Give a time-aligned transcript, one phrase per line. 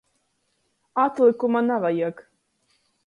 [1.03, 2.25] Atlykuma navajag!